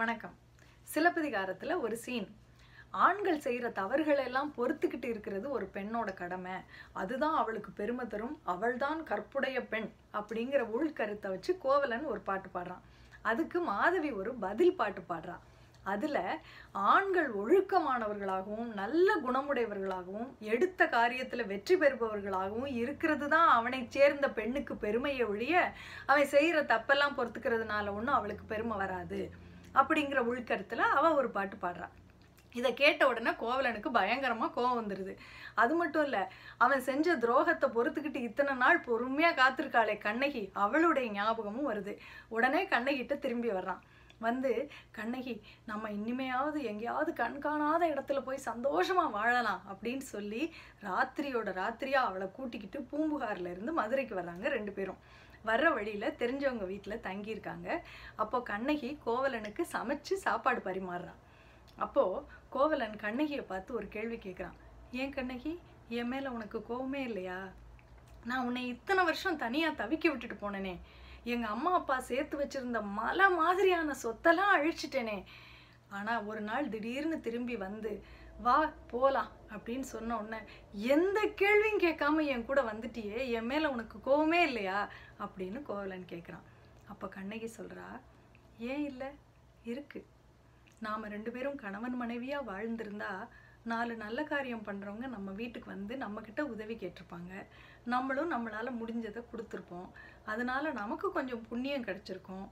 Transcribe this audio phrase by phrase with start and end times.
[0.00, 0.34] வணக்கம்.
[0.88, 2.26] சிலப்பதிகாரத்தில் ஒரு சீன்
[3.06, 6.54] ஆண்கள் செய்கிற தவறுகளை எல்லாம் பொறுத்துக்கிட்டு இருக்கிறது ஒரு பெண்ணோட கடமை.
[7.00, 8.36] அதுதான் அவளுக்கு பெருமை தரும்.
[8.52, 12.84] அவள்தான் கற்புடைய பெண் அப்படிங்கிற உள்கருத்தை வச்சு கோவலன் ஒரு பாட்டு பாடுறான்.
[13.30, 15.44] அதுக்கு மாதவி ஒரு பதில் பாட்டு பாடுறான்
[15.92, 16.22] அதில்
[16.92, 25.68] ஆண்கள் ஒழுக்கமானவர்களாகவும் நல்ல குணமுடையவர்களாகவும் எடுத்த காரியத்தில் வெற்றி பெறுபவர்களாகவும் இருக்கிறது தான் அவனை சேர்ந்த பெண்ணுக்கு பெருமையை ஒழிய
[26.10, 29.22] அவன் செய்கிற தப்பெல்லாம் பொறுத்துக்கிறதுனால ஒன்றும் அவளுக்கு பெருமை வராது.
[29.74, 31.88] அப்படிங்கிற உள்கருத்துல அவள் ஒரு பாட்டு பாடுறா
[32.52, 35.16] இதை கேட்ட உடனே கோவலனுக்கு பயங்கரமா கோவம் வந்துடுது
[35.54, 36.18] அது மட்டும் இல்ல
[36.58, 41.94] அவன் செஞ்ச துரோகத்தை பொறுத்துக்கிட்டு இத்தனை நாள் பொறுமையா காத்திருக்காளே கண்ணகி அவளுடைய ஞாபகமும் வருது.
[42.28, 43.82] உடனே கண்ணகிட்ட திரும்பி வர்றான்.
[44.20, 44.52] வந்து
[44.98, 45.34] கண்ணகி
[45.66, 50.42] நம்ம இனிமையாவது எங்கேயாவது கண் காணாத இடத்துல போய் சந்தோஷமா வாழலாம் அப்படின்னு சொல்லி
[50.82, 55.00] ராத்திரியோட ராத்திரியா அவளை கூட்டிக்கிட்டு பூம்புகார்ல இருந்து மதுரைக்கு வர்றாங்க ரெண்டு பேரும்.
[55.46, 57.68] வர்ற வழியில் தெரிஞ்சவங்க வீட்டில் தங்கியிருக்காங்க.
[58.22, 61.20] அப்போ கண்ணகி கோவலனுக்கு சமைச்சு சாப்பாடு பரிமாறுறான்
[61.76, 64.56] அப்போது கோவலன் கண்ணகியை பார்த்து ஒரு கேள்வி கேட்குறான்
[64.90, 65.52] ஏன் கண்ணகி?
[65.88, 67.38] என் மேலே உனக்கு கோவமே இல்லையா?
[68.24, 70.74] நான் உன்னை இத்தனை வருஷம் தனியாக தவிக்க விட்டுட்டு போனேனே.
[71.24, 75.24] எங்கள் அம்மா அப்பா சேர்த்து வச்சிருந்த மலை மாதிரியான சொத்தெல்லாம் அழிச்சிட்டேனே.
[75.88, 78.02] ஆனால் ஒரு நாள் திடீர்னு திரும்பி வந்து
[78.38, 80.38] வா போகலாம் அப்படின்னு சொன்ன உடனே
[80.72, 84.88] எந்த கேள்வியும் கேட்காம என் கூட வந்துட்டியே என் மேலே உனக்கு கோவமே இல்லையா?
[85.18, 86.46] அப்படின்னு கோவலன் கேட்குறான்
[86.88, 88.00] அப்போ கண்ணகி சொல்கிறா
[88.58, 89.10] ஏன் இல்லை?
[89.64, 90.08] இருக்குது
[90.78, 93.28] நாம் ரெண்டு பேரும் கணவன் மனைவியாக வாழ்ந்திருந்தா
[93.64, 97.46] நாலு நல்ல காரியம் பண்ணுறவங்க நம்ம வீட்டுக்கு வந்து நம்மக்கிட்ட உதவி கேட்டிருப்பாங்க.
[97.84, 99.88] நம்மளும் நம்மளால் முடிஞ்சதை கொடுத்துருப்போம்.
[100.24, 102.48] அதனால் நமக்கு கொஞ்சம் புண்ணியம் கிடச்சிருக்கும்.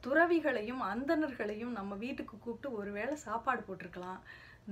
[0.00, 4.20] துறவிகளையும் அந்தணர்களையும் நம்ம வீட்டுக்கு கூப்பிட்டு ஒருவேளை சாப்பாடு போட்டிருக்கலாம்.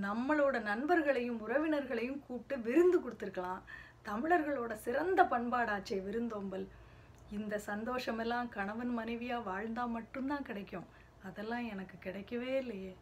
[0.03, 3.63] நம்மளோட நண்பர்களையும் உறவினர்களையும் கூப்பிட்டு விருந்து கொடுத்துருக்கலாம்.
[4.05, 6.69] தமிழர்களோட சிறந்த பண்பாடாச்சே விருந்தோம்பல்.
[7.31, 10.87] இந்த சந்தோஷமெல்லாம் கணவன் மனைவியாக வாழ்ந்தால் மட்டும்தான் கிடைக்கும்.
[11.23, 12.97] அதெல்லாம் எனக்கு கிடைக்கவே இல்லையே.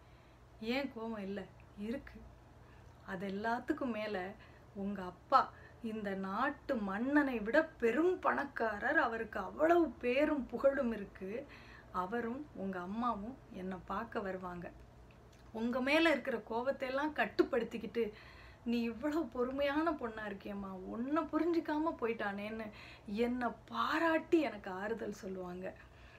[0.61, 1.45] ஏன் கோபம் இல்லை?
[1.78, 2.33] இருக்குது
[3.12, 4.24] அது எல்லாத்துக்கும் மேலே
[4.83, 5.41] உங்கள் அப்பா
[5.91, 8.98] இந்த நாட்டு மன்னனை விட பெரும் பணக்காரர்.
[9.06, 11.44] அவருக்கு அவ்வளவு பேரும் புகழும் இருக்குது
[12.03, 14.66] அவரும் உங்கள் அம்மாவும் என்னை பார்க்க வருவாங்க.
[15.60, 18.04] உங்கள் மேலே இருக்கிற கோபத்தை எல்லாம் கட்டுப்படுத்திக்கிட்டு
[18.70, 20.71] நீ இவ்வளோ பொறுமையான பொண்ணாக இருக்கியம்மா.
[20.94, 22.66] உன்னை புரிஞ்சிக்காமல் போயிட்டானேன்னு
[23.26, 25.66] என்னை பாராட்டி எனக்கு ஆறுதல் சொல்லுவாங்க.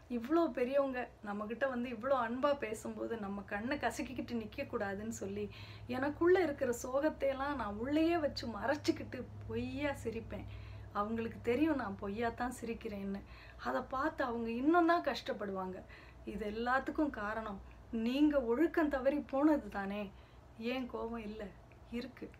[0.09, 5.45] இவ்வளோ பெரியவங்க நம்மக்கிட்ட வந்து இவ்வளோ அன்பாக பேசும்போது நம்ம கண்ணை கசக்கிக்கிட்டு நிற்கக்கூடாதுன்னு சொல்லி
[5.87, 10.45] எனக்குள்ளே இருக்கிற சோகத்தையெல்லாம் நான் உள்ளேயே வச்சு மறைச்சிக்கிட்டு பொய்யா சிரிப்பேன்.
[10.93, 13.21] அவங்களுக்கு தெரியும் நான் பொய்யா தான் சிரிக்கிறேன்னு.
[13.67, 15.77] அதை பார்த்து அவங்க இன்னும் தான் கஷ்டப்படுவாங்க.
[16.25, 17.59] இது எல்லாத்துக்கும் காரணம்
[17.91, 20.11] நீங்கள் ஒழுக்கம் தவறி போனது தானே.
[20.59, 21.47] ஏன் கோபம் இல்லை?
[21.91, 22.37] இருக்குது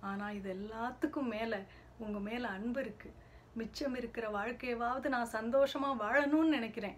[0.00, 1.58] ஆனால் இது எல்லாத்துக்கும் மேலே
[1.98, 3.16] உங்கள் மேலே அன்பு இருக்குது
[3.58, 6.96] மிச்சம் இருக்கிற வாழ்க்கையவாவது நான் சந்தோஷமா வாழணும்னு நினைக்கிறேன்.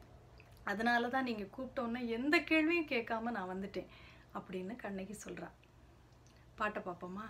[0.71, 3.91] அதனால தான் நீங்கள் கூப்பிட்டோன்னே எந்த கேள்வியும் கேட்காம நான் வந்துட்டேன்
[4.39, 5.49] அப்படின்னு கண்ணகி சொல்றா.
[6.59, 7.27] பாட்டை பார்ப்போமா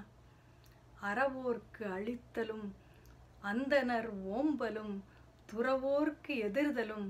[1.08, 2.66] அறவோர்க்கு அழித்தலும்
[3.50, 4.94] அந்தனர் ஓம்பலும்
[5.50, 7.08] துறவோர்க்கு எதிர்தலும்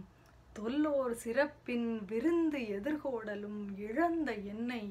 [0.57, 4.85] தொல்லோர் சிறப்பின் விருந்து எதிர்கோடலும் இழந்த என்னை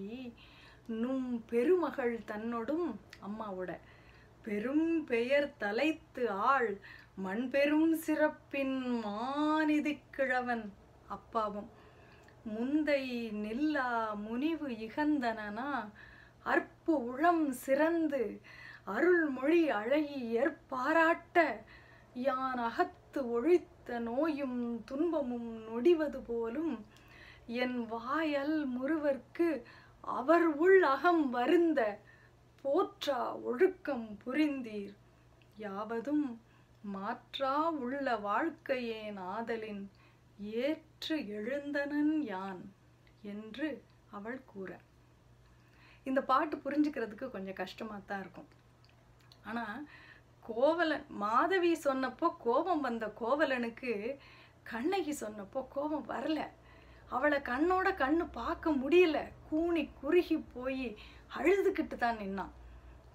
[1.01, 2.87] நும் பெருமகள் தன்னோடும்
[3.27, 3.71] அம்மாவோட.
[4.45, 6.69] பெரும் பெயர் தலைத்து ஆள்
[7.17, 10.73] மண் பெரும் சிறப்பின் மாநிதி கிழவன்
[11.07, 11.69] அப்பாவும்.
[12.45, 13.87] முந்தை நில்லா
[14.25, 15.69] முனிவு இகந்தனனா
[16.43, 18.41] அற்பு உளம் சிறந்து
[18.85, 21.65] அருள்மொழி அழகி ஏற்பாராட்ட
[22.13, 26.85] யான் அகத்து ஒழித்த நோயும் துன்பமும் நொடிவது போலும்
[27.63, 29.49] என் வாயல் முருவர்க்கு
[30.01, 31.81] அவர் உள் அகம் வருந்த
[32.63, 34.95] போற்றா ஒழுக்கம் புரிந்தீர்.
[35.57, 36.27] யாவதும்
[36.93, 39.83] மாற்றா உள்ள வாழ்க்கையேன் ஆதலின்
[40.39, 42.61] ஏற்று எழுந்தனன் யான்?
[43.21, 44.69] என்று அவள் கூற.
[46.03, 48.49] இந்த பாட்டு புரிஞ்சுக்கிறதுக்கு கொஞ்சம் கஷ்டமாக தான் இருக்கும்.
[49.43, 49.87] ஆனால்
[50.45, 54.17] கோவலன் மாதவி சொன்னப்போ கோபம் வந்த கோவலனுக்கு
[54.63, 56.39] கண்ணகி சொன்னப்போ கோபம் வரல.
[57.09, 59.17] அவளை கண்ணோட கண்ணு பார்க்க முடியல.
[59.49, 60.87] கூனி குறுகி போய்
[61.37, 62.55] அழுதுகிட்டு தான் நின்னான்.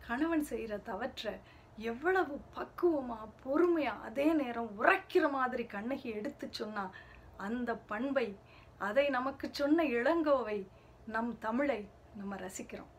[0.07, 1.41] கணவன் செய்கிற தவற்ற
[1.77, 6.91] எவ்வளவு பக்குவமாக பொறுமையாக அதே நேரம் உரைக்கிற மாதிரி கண்ணகி எடுத்து சொன்னா
[7.37, 8.39] அந்த பண்பை
[8.79, 10.69] அதை நமக்கு சொன்ன இளங்கோவை
[11.07, 12.93] நம் தமிழை நம்ம ரசிக்கிறோம்.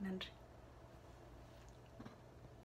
[0.00, 0.28] நன்றி.